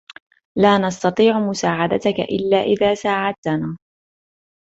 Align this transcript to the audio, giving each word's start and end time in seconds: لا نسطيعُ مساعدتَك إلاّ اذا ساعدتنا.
لا 0.57 0.77
نسطيعُ 0.77 1.39
مساعدتَك 1.39 2.19
إلاّ 2.19 2.61
اذا 2.63 2.93
ساعدتنا. 2.95 3.77